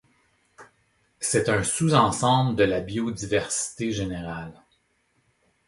[1.19, 4.63] C'est un sous-ensemble de la biodiversité générale.